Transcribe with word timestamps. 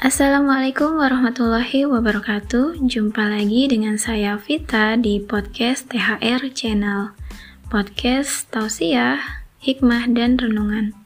Assalamualaikum 0.00 0.96
warahmatullahi 0.96 1.84
wabarakatuh. 1.84 2.80
Jumpa 2.88 3.20
lagi 3.20 3.68
dengan 3.68 4.00
saya 4.00 4.40
Vita 4.40 4.96
di 4.96 5.20
podcast 5.20 5.92
THR 5.92 6.40
Channel. 6.56 7.12
Podcast 7.68 8.48
tausiah, 8.48 9.20
hikmah 9.60 10.08
dan 10.08 10.40
renungan. 10.40 10.96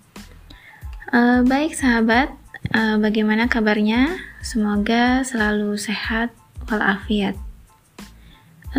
Uh, 1.11 1.43
baik 1.43 1.75
sahabat, 1.75 2.39
uh, 2.71 2.95
bagaimana 3.03 3.51
kabarnya? 3.51 4.15
Semoga 4.47 5.27
selalu 5.27 5.75
sehat 5.75 6.31
walafiat. 6.71 7.35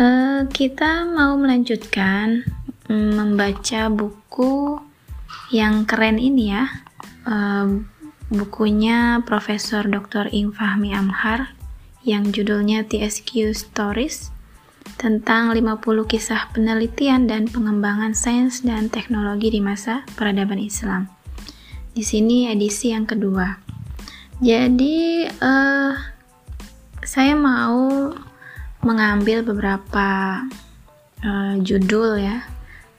Uh, 0.00 0.48
kita 0.48 1.04
mau 1.12 1.36
melanjutkan 1.36 2.40
um, 2.88 3.20
membaca 3.20 3.92
buku 3.92 4.80
yang 5.52 5.84
keren 5.84 6.16
ini 6.16 6.56
ya. 6.56 6.64
Bukunya 8.26 9.22
Profesor 9.22 9.86
Dr. 9.86 10.26
Ing 10.34 10.50
Fahmi 10.50 10.90
Amhar 10.90 11.54
yang 12.02 12.34
judulnya 12.34 12.86
TSQ 12.86 13.54
Stories 13.54 14.34
tentang 14.98 15.50
50 15.54 15.82
kisah 16.06 16.50
penelitian 16.54 17.26
dan 17.26 17.46
pengembangan 17.50 18.14
sains 18.14 18.62
dan 18.62 18.90
teknologi 18.90 19.50
di 19.50 19.60
masa 19.62 20.06
peradaban 20.14 20.58
Islam. 20.62 21.10
Di 21.94 22.02
sini 22.02 22.50
edisi 22.50 22.94
yang 22.94 23.06
kedua. 23.06 23.58
Jadi 24.38 25.26
uh, 25.26 25.94
saya 27.02 27.34
mau 27.34 28.12
mengambil 28.84 29.42
beberapa 29.42 30.42
uh, 31.22 31.54
judul 31.62 32.22
ya 32.22 32.46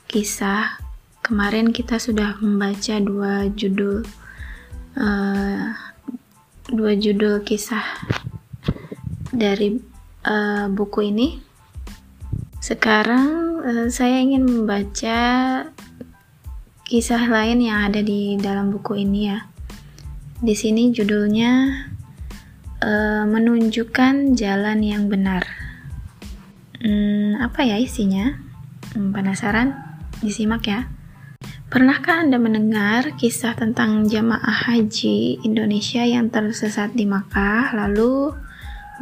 kisah. 0.07 0.83
Kemarin 1.23 1.75
kita 1.75 1.99
sudah 1.99 2.39
membaca 2.39 2.95
dua 3.03 3.51
judul 3.51 4.07
uh, 4.97 5.71
dua 6.67 6.91
judul 6.97 7.45
kisah 7.45 7.85
dari 9.31 9.77
uh, 10.25 10.65
buku 10.73 11.13
ini. 11.13 11.39
Sekarang 12.57 13.61
uh, 13.63 13.87
saya 13.93 14.19
ingin 14.19 14.43
membaca 14.43 15.19
kisah 16.87 17.23
lain 17.29 17.61
yang 17.61 17.91
ada 17.91 18.01
di 18.01 18.35
dalam 18.41 18.73
buku 18.73 18.99
ini 19.05 19.29
ya. 19.29 19.45
Di 20.37 20.53
sini 20.53 20.89
judulnya 20.93 21.51
uh, 22.81 23.23
menunjukkan 23.25 24.33
jalan 24.33 24.79
yang 24.81 25.09
benar. 25.09 25.45
Hmm, 26.77 27.41
apa 27.41 27.65
ya 27.65 27.81
isinya? 27.81 28.37
Hmm, 28.93 29.09
penasaran? 29.09 29.73
Disimak 30.21 30.65
ya. 30.65 30.96
Pernahkah 31.67 32.23
Anda 32.23 32.39
mendengar 32.39 33.19
kisah 33.19 33.51
tentang 33.51 34.07
jamaah 34.07 34.71
haji 34.71 35.43
Indonesia 35.43 35.99
yang 35.99 36.31
tersesat 36.31 36.95
di 36.95 37.03
Makkah 37.03 37.75
lalu 37.75 38.31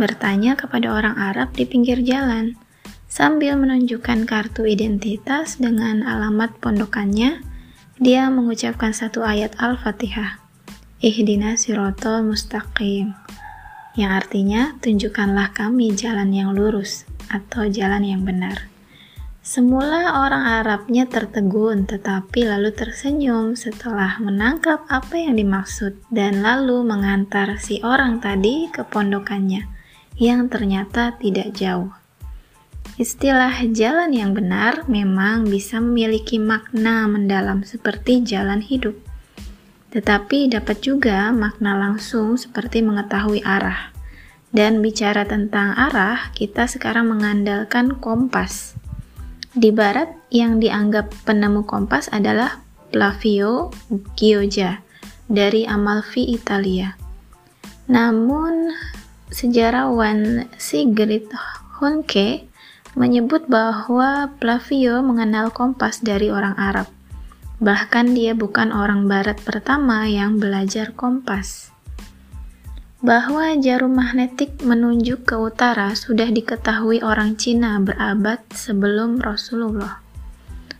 bertanya 0.01 0.57
kepada 0.57 0.89
orang 0.89 1.13
Arab 1.13 1.53
di 1.53 1.69
pinggir 1.69 2.01
jalan? 2.01 2.57
Sambil 3.05 3.53
menunjukkan 3.61 4.25
kartu 4.25 4.65
identitas 4.65 5.61
dengan 5.61 6.01
alamat 6.01 6.57
pondokannya 6.57 7.45
dia 8.01 8.33
mengucapkan 8.33 8.97
satu 8.97 9.21
ayat 9.21 9.53
Al-Fatihah. 9.61 10.41
Ihdina 11.05 11.61
sirotol 11.61 12.25
mustaqim 12.25 13.13
yang 13.93 14.09
artinya 14.09 14.73
tunjukkanlah 14.81 15.53
kami 15.53 15.93
jalan 15.93 16.33
yang 16.33 16.51
lurus 16.57 17.05
atau 17.29 17.69
jalan 17.69 18.01
yang 18.01 18.25
benar 18.25 18.73
Semula 19.45 20.25
orang 20.25 20.41
Arabnya 20.41 21.05
tertegun, 21.05 21.85
tetapi 21.85 22.49
lalu 22.49 22.73
tersenyum 22.73 23.53
setelah 23.53 24.17
menangkap 24.17 24.89
apa 24.89 25.21
yang 25.21 25.37
dimaksud 25.37 26.01
dan 26.09 26.41
lalu 26.41 26.81
mengantar 26.81 27.61
si 27.61 27.77
orang 27.85 28.17
tadi 28.17 28.73
ke 28.73 28.81
pondokannya 28.81 29.69
yang 30.17 30.49
ternyata 30.49 31.13
tidak 31.21 31.53
jauh. 31.53 31.93
Istilah 32.97 33.53
jalan 33.69 34.17
yang 34.17 34.33
benar 34.33 34.89
memang 34.89 35.45
bisa 35.45 35.77
memiliki 35.77 36.41
makna 36.41 37.05
mendalam 37.05 37.61
seperti 37.61 38.25
jalan 38.25 38.65
hidup, 38.65 38.97
tetapi 39.93 40.49
dapat 40.49 40.81
juga 40.81 41.29
makna 41.29 41.77
langsung 41.77 42.33
seperti 42.33 42.81
mengetahui 42.81 43.45
arah. 43.45 43.93
Dan 44.49 44.81
bicara 44.81 45.21
tentang 45.29 45.77
arah, 45.77 46.33
kita 46.33 46.65
sekarang 46.65 47.13
mengandalkan 47.13 47.93
kompas 48.01 48.73
di 49.55 49.71
barat, 49.71 50.11
yang 50.29 50.59
dianggap 50.59 51.15
penemu 51.23 51.63
kompas 51.63 52.11
adalah 52.11 52.59
Flavio 52.91 53.71
Gioja 54.19 54.83
dari 55.31 55.63
Amalfi, 55.63 56.27
Italia. 56.27 56.95
Namun, 57.87 58.75
sejarawan 59.31 60.51
Sigrid 60.59 61.31
Honke 61.79 62.45
menyebut 62.99 63.47
bahwa 63.47 64.31
Flavio 64.39 64.99
mengenal 65.03 65.51
kompas 65.51 66.03
dari 66.03 66.27
orang 66.31 66.55
Arab. 66.55 66.87
Bahkan 67.59 68.15
dia 68.15 68.35
bukan 68.35 68.75
orang 68.75 69.07
barat 69.07 69.39
pertama 69.39 70.07
yang 70.07 70.39
belajar 70.39 70.91
kompas 70.95 71.74
bahwa 73.05 73.53
jarum 73.61 73.93
magnetik 73.93 74.65
menunjuk 74.65 75.29
ke 75.29 75.37
utara 75.37 75.93
sudah 75.93 76.25
diketahui 76.33 77.05
orang 77.05 77.37
Cina 77.37 77.77
berabad 77.77 78.41
sebelum 78.49 79.21
Rasulullah. 79.21 80.01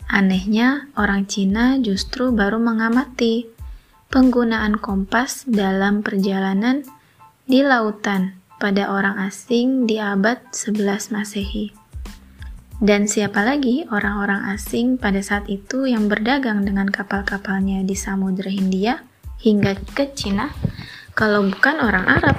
Anehnya, 0.09 0.89
orang 0.97 1.29
Cina 1.29 1.77
justru 1.77 2.33
baru 2.33 2.57
mengamati 2.57 3.45
penggunaan 4.09 4.81
kompas 4.81 5.45
dalam 5.45 6.01
perjalanan 6.01 6.81
di 7.45 7.61
lautan 7.61 8.41
pada 8.57 8.89
orang 8.89 9.21
asing 9.21 9.85
di 9.85 10.01
abad 10.01 10.41
11 10.49 11.13
Masehi. 11.13 11.77
Dan 12.81 13.05
siapa 13.05 13.45
lagi 13.45 13.85
orang-orang 13.93 14.49
asing 14.49 14.97
pada 14.97 15.21
saat 15.21 15.45
itu 15.45 15.85
yang 15.85 16.09
berdagang 16.09 16.65
dengan 16.65 16.89
kapal-kapalnya 16.89 17.85
di 17.85 17.93
Samudra 17.93 18.49
Hindia 18.49 19.05
hingga 19.45 19.77
ke 19.93 20.09
Cina? 20.17 20.49
Kalau 21.15 21.47
bukan 21.47 21.79
orang 21.79 22.05
Arab. 22.11 22.37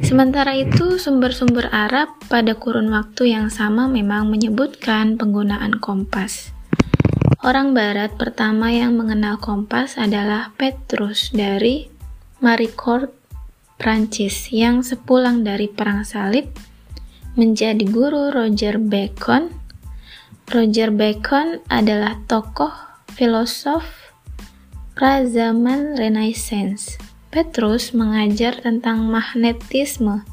Sementara 0.00 0.56
itu, 0.56 0.96
sumber-sumber 0.96 1.68
Arab 1.68 2.08
pada 2.32 2.56
kurun 2.56 2.88
waktu 2.88 3.36
yang 3.36 3.52
sama 3.52 3.84
memang 3.84 4.32
menyebutkan 4.32 5.20
penggunaan 5.20 5.76
kompas. 5.76 6.56
Orang 7.44 7.76
Barat 7.76 8.16
pertama 8.16 8.72
yang 8.72 8.96
mengenal 8.96 9.36
kompas 9.36 10.00
adalah 10.00 10.56
Petrus 10.56 11.30
dari 11.36 11.84
Maricourt, 12.40 13.12
Prancis, 13.76 14.48
yang 14.48 14.80
sepulang 14.80 15.44
dari 15.44 15.68
Perang 15.68 16.00
Salib 16.00 16.48
menjadi 17.36 17.84
guru 17.84 18.32
Roger 18.32 18.80
Bacon. 18.80 19.52
Roger 20.48 20.88
Bacon 20.94 21.60
adalah 21.68 22.16
tokoh 22.24 22.72
filosof 23.12 24.05
prazaman 24.96 25.92
Renaissance. 26.00 26.96
Petrus 27.28 27.92
mengajar 27.92 28.56
tentang 28.64 29.04
magnetisme 29.12 30.24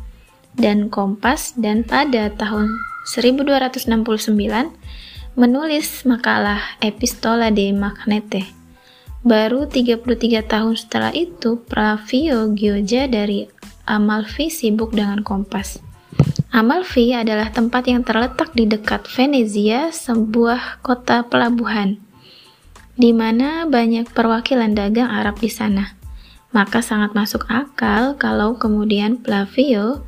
dan 0.55 0.87
kompas 0.87 1.51
dan 1.59 1.83
pada 1.83 2.31
tahun 2.31 2.71
1269 3.03 3.91
menulis 5.35 6.07
makalah 6.07 6.63
Epistola 6.79 7.51
de 7.51 7.75
Magnete. 7.75 8.47
Baru 9.27 9.67
33 9.67 10.47
tahun 10.47 10.79
setelah 10.79 11.11
itu, 11.11 11.59
Flavio 11.67 12.47
Gioja 12.55 13.11
dari 13.11 13.43
Amalfi 13.83 14.47
sibuk 14.47 14.95
dengan 14.95 15.27
kompas. 15.27 15.83
Amalfi 16.55 17.11
adalah 17.11 17.51
tempat 17.51 17.91
yang 17.91 18.07
terletak 18.07 18.55
di 18.55 18.63
dekat 18.63 19.11
Venezia, 19.11 19.91
sebuah 19.91 20.79
kota 20.79 21.27
pelabuhan 21.27 22.12
di 22.93 23.11
mana 23.11 23.65
banyak 23.65 24.13
perwakilan 24.13 24.77
dagang 24.77 25.09
Arab 25.09 25.41
di 25.41 25.49
sana. 25.49 25.97
Maka 26.53 26.85
sangat 26.85 27.17
masuk 27.17 27.49
akal 27.49 28.13
kalau 28.21 28.61
kemudian 28.61 29.17
Flavio 29.25 30.05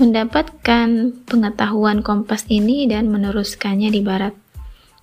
mendapatkan 0.00 1.12
pengetahuan 1.28 2.00
kompas 2.00 2.48
ini 2.48 2.88
dan 2.88 3.12
meneruskannya 3.12 3.92
di 3.92 4.00
barat. 4.00 4.32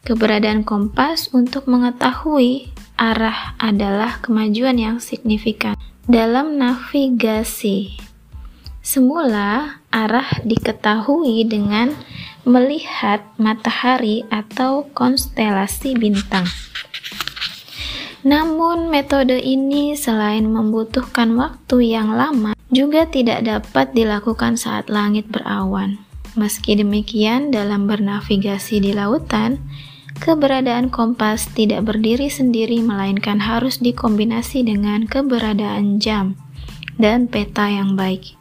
Keberadaan 0.01 0.65
kompas 0.65 1.29
untuk 1.29 1.69
mengetahui 1.69 2.73
arah 2.97 3.53
adalah 3.61 4.17
kemajuan 4.25 4.81
yang 4.81 4.97
signifikan 4.97 5.77
dalam 6.09 6.57
navigasi. 6.57 8.01
Semula, 8.81 9.77
arah 9.93 10.41
diketahui 10.41 11.45
dengan 11.45 11.93
melihat 12.41 13.21
matahari 13.37 14.25
atau 14.33 14.89
konstelasi 14.97 15.93
bintang. 15.93 16.49
Namun, 18.29 18.93
metode 18.93 19.41
ini 19.41 19.97
selain 19.97 20.45
membutuhkan 20.45 21.33
waktu 21.33 21.97
yang 21.97 22.13
lama, 22.13 22.53
juga 22.69 23.09
tidak 23.09 23.41
dapat 23.41 23.97
dilakukan 23.97 24.53
saat 24.53 24.85
langit 24.85 25.25
berawan. 25.33 25.97
Meski 26.37 26.77
demikian, 26.77 27.49
dalam 27.49 27.89
bernavigasi 27.89 28.85
di 28.85 28.93
lautan, 28.93 29.57
keberadaan 30.21 30.93
kompas 30.93 31.49
tidak 31.57 31.89
berdiri 31.89 32.29
sendiri, 32.29 32.85
melainkan 32.85 33.41
harus 33.41 33.81
dikombinasi 33.81 34.61
dengan 34.61 35.09
keberadaan 35.09 35.97
jam, 35.97 36.37
dan 37.01 37.25
peta 37.25 37.65
yang 37.65 37.97
baik. 37.97 38.37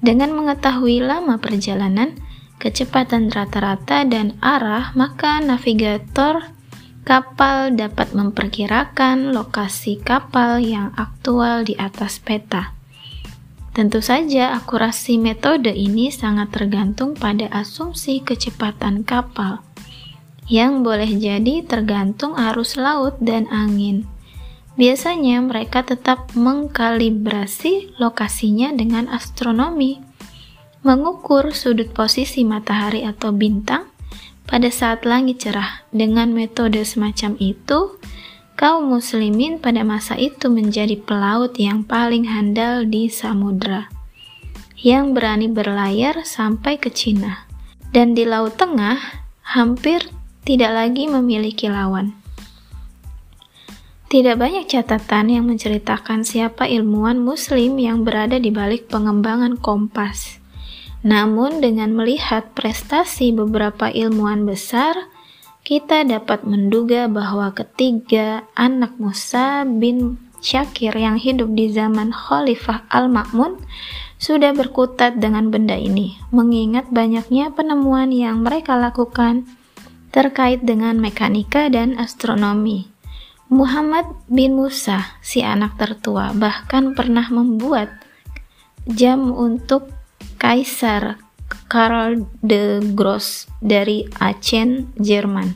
Dengan 0.00 0.32
mengetahui 0.32 1.04
lama 1.04 1.36
perjalanan, 1.36 2.16
kecepatan 2.56 3.28
rata-rata 3.28 4.00
dan 4.08 4.40
arah, 4.40 4.96
maka 4.96 5.44
navigator 5.44 6.56
kapal 7.10 7.74
dapat 7.74 8.14
memperkirakan 8.14 9.34
lokasi 9.34 9.98
kapal 9.98 10.62
yang 10.62 10.94
aktual 10.94 11.66
di 11.66 11.74
atas 11.74 12.22
peta. 12.22 12.70
Tentu 13.74 13.98
saja, 13.98 14.54
akurasi 14.54 15.18
metode 15.18 15.74
ini 15.74 16.14
sangat 16.14 16.54
tergantung 16.54 17.18
pada 17.18 17.50
asumsi 17.50 18.22
kecepatan 18.22 19.02
kapal, 19.02 19.58
yang 20.46 20.86
boleh 20.86 21.10
jadi 21.10 21.66
tergantung 21.66 22.38
arus 22.38 22.78
laut 22.78 23.18
dan 23.18 23.50
angin. 23.50 24.06
Biasanya 24.78 25.42
mereka 25.42 25.82
tetap 25.82 26.30
mengkalibrasi 26.38 27.98
lokasinya 27.98 28.70
dengan 28.70 29.10
astronomi, 29.10 29.98
mengukur 30.86 31.50
sudut 31.58 31.90
posisi 31.90 32.46
matahari 32.46 33.02
atau 33.02 33.34
bintang 33.34 33.89
pada 34.48 34.68
saat 34.72 35.04
langit 35.04 35.44
cerah. 35.44 35.84
Dengan 35.92 36.32
metode 36.32 36.80
semacam 36.86 37.36
itu, 37.40 38.00
kaum 38.56 38.92
muslimin 38.92 39.56
pada 39.60 39.84
masa 39.84 40.16
itu 40.20 40.48
menjadi 40.48 41.00
pelaut 41.00 41.56
yang 41.56 41.84
paling 41.84 42.28
handal 42.28 42.84
di 42.84 43.08
samudra, 43.08 43.88
yang 44.80 45.16
berani 45.16 45.48
berlayar 45.48 46.24
sampai 46.24 46.80
ke 46.80 46.92
Cina. 46.92 47.44
Dan 47.90 48.14
di 48.14 48.22
Laut 48.22 48.54
Tengah, 48.54 48.96
hampir 49.42 50.06
tidak 50.46 50.72
lagi 50.72 51.10
memiliki 51.10 51.66
lawan. 51.66 52.14
Tidak 54.10 54.34
banyak 54.34 54.66
catatan 54.66 55.30
yang 55.30 55.46
menceritakan 55.46 56.26
siapa 56.26 56.66
ilmuwan 56.66 57.22
Muslim 57.22 57.78
yang 57.78 58.02
berada 58.02 58.42
di 58.42 58.50
balik 58.50 58.90
pengembangan 58.90 59.54
kompas. 59.54 60.39
Namun, 61.00 61.64
dengan 61.64 61.96
melihat 61.96 62.52
prestasi 62.52 63.32
beberapa 63.32 63.88
ilmuwan 63.88 64.44
besar, 64.44 65.08
kita 65.64 66.04
dapat 66.04 66.44
menduga 66.44 67.08
bahwa 67.08 67.52
ketiga 67.52 68.44
anak 68.56 68.96
Musa 69.00 69.64
bin 69.64 70.20
Syakir 70.40 70.96
yang 70.96 71.20
hidup 71.20 71.52
di 71.52 71.68
zaman 71.68 72.16
Khalifah 72.16 72.88
Al-Ma'mun 72.88 73.60
sudah 74.16 74.56
berkutat 74.56 75.20
dengan 75.20 75.52
benda 75.52 75.76
ini, 75.76 76.16
mengingat 76.32 76.88
banyaknya 76.88 77.52
penemuan 77.52 78.08
yang 78.12 78.40
mereka 78.40 78.76
lakukan 78.76 79.44
terkait 80.12 80.64
dengan 80.64 80.96
mekanika 80.96 81.68
dan 81.68 81.96
astronomi. 81.96 82.88
Muhammad 83.52 84.08
bin 84.28 84.56
Musa, 84.56 85.16
si 85.20 85.44
anak 85.44 85.76
tertua, 85.76 86.32
bahkan 86.32 86.96
pernah 86.96 87.28
membuat 87.28 87.92
jam 88.88 89.32
untuk 89.32 89.99
Kaisar 90.40 91.20
Karl 91.68 92.24
de 92.40 92.80
Gross 92.96 93.44
dari 93.60 94.08
Aachen, 94.16 94.88
Jerman. 94.96 95.52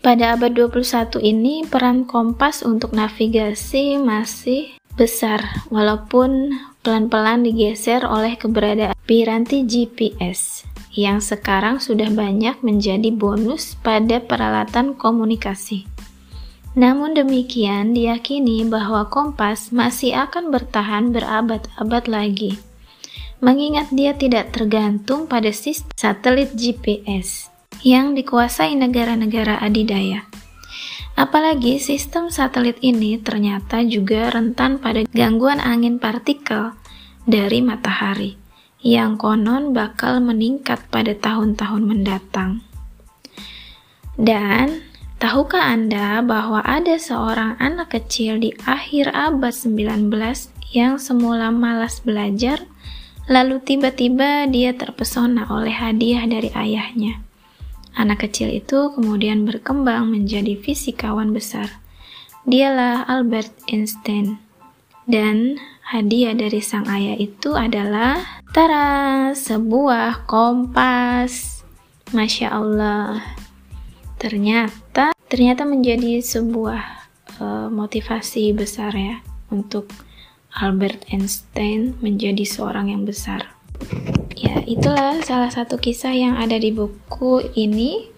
Pada 0.00 0.40
abad 0.40 0.56
21 0.56 1.20
ini, 1.20 1.68
peran 1.68 2.08
kompas 2.08 2.64
untuk 2.64 2.96
navigasi 2.96 4.00
masih 4.00 4.72
besar, 4.96 5.44
walaupun 5.68 6.56
pelan-pelan 6.80 7.44
digeser 7.44 8.00
oleh 8.08 8.40
keberadaan 8.40 8.96
piranti 9.04 9.68
GPS 9.68 10.64
yang 10.96 11.20
sekarang 11.20 11.78
sudah 11.78 12.08
banyak 12.08 12.56
menjadi 12.64 13.12
bonus 13.12 13.76
pada 13.84 14.24
peralatan 14.24 14.96
komunikasi. 14.96 15.84
Namun 16.72 17.12
demikian, 17.12 17.92
diyakini 17.92 18.64
bahwa 18.64 19.12
kompas 19.12 19.68
masih 19.76 20.16
akan 20.16 20.48
bertahan 20.48 21.12
berabad-abad 21.12 22.08
lagi, 22.08 22.56
mengingat 23.40 23.88
dia 23.92 24.12
tidak 24.12 24.52
tergantung 24.52 25.24
pada 25.24 25.48
sistem 25.50 25.88
satelit 25.96 26.52
GPS 26.52 27.48
yang 27.80 28.12
dikuasai 28.12 28.76
negara-negara 28.76 29.58
adidaya. 29.60 30.28
Apalagi 31.16 31.80
sistem 31.80 32.32
satelit 32.32 32.80
ini 32.80 33.20
ternyata 33.20 33.84
juga 33.84 34.32
rentan 34.32 34.80
pada 34.80 35.04
gangguan 35.10 35.60
angin 35.60 36.00
partikel 36.00 36.72
dari 37.28 37.60
matahari, 37.60 38.36
yang 38.80 39.20
konon 39.20 39.76
bakal 39.76 40.20
meningkat 40.20 40.80
pada 40.88 41.12
tahun-tahun 41.12 41.82
mendatang. 41.84 42.64
Dan 44.16 44.90
Tahukah 45.20 45.76
Anda 45.76 46.24
bahwa 46.24 46.64
ada 46.64 46.96
seorang 46.96 47.60
anak 47.60 47.92
kecil 47.92 48.40
di 48.40 48.56
akhir 48.64 49.12
abad 49.12 49.52
19 49.52 50.08
yang 50.72 50.96
semula 50.96 51.52
malas 51.52 52.00
belajar, 52.00 52.64
lalu 53.26 53.60
tiba-tiba 53.60 54.48
dia 54.48 54.72
terpesona 54.72 55.50
oleh 55.50 55.74
hadiah 55.74 56.24
dari 56.24 56.48
ayahnya. 56.54 57.20
Anak 57.98 58.24
kecil 58.28 58.54
itu 58.54 58.94
kemudian 58.94 59.42
berkembang 59.42 60.14
menjadi 60.14 60.54
fisikawan 60.54 61.34
besar. 61.34 61.82
Dialah 62.46 63.04
Albert 63.10 63.50
Einstein. 63.66 64.38
Dan 65.10 65.58
hadiah 65.90 66.38
dari 66.38 66.62
sang 66.62 66.86
ayah 66.86 67.18
itu 67.18 67.58
adalah 67.58 68.22
tara 68.54 69.34
sebuah 69.34 70.30
kompas. 70.30 71.60
Masya 72.14 72.48
Allah. 72.54 73.22
Ternyata 74.22 75.10
ternyata 75.30 75.62
menjadi 75.66 76.22
sebuah 76.22 76.82
uh, 77.38 77.68
motivasi 77.70 78.50
besar 78.54 78.94
ya 78.94 79.22
untuk 79.50 79.90
Albert 80.58 81.06
Einstein 81.10 81.94
menjadi 82.02 82.42
seorang 82.42 82.90
yang 82.90 83.06
besar. 83.06 83.54
Ya, 84.34 84.60
itulah 84.66 85.22
salah 85.22 85.52
satu 85.52 85.78
kisah 85.78 86.12
yang 86.12 86.34
ada 86.36 86.58
di 86.58 86.74
buku 86.74 87.54
ini. 87.54 88.10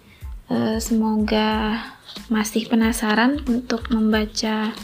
Uh, 0.51 0.77
semoga 0.77 1.79
masih 2.27 2.67
penasaran 2.67 3.41
untuk 3.47 3.87
membaca 3.89 4.75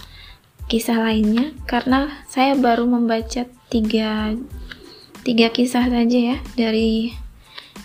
kisah 0.69 0.98
lainnya 1.01 1.51
karena 1.66 2.24
saya 2.30 2.54
baru 2.56 2.86
membaca 2.86 3.46
tiga 3.68 4.38
tiga 5.25 5.50
kisah 5.50 5.90
saja 5.90 6.19
ya 6.36 6.38
dari 6.56 7.13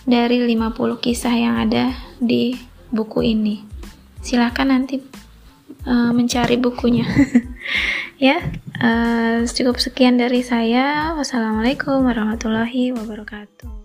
dari 0.05 0.37
50 0.37 1.01
kisah 1.01 1.33
yang 1.33 1.57
ada 1.57 1.97
di 2.21 2.55
buku 2.93 3.25
ini. 3.25 3.65
Silahkan 4.21 4.69
nanti 4.69 5.01
uh, 5.89 6.13
mencari 6.13 6.61
bukunya. 6.61 7.05
ya, 8.21 8.37
uh, 8.85 9.41
cukup 9.49 9.81
sekian 9.81 10.21
dari 10.21 10.45
saya. 10.45 11.17
Wassalamualaikum 11.17 12.05
warahmatullahi 12.05 12.93
wabarakatuh. 12.93 13.84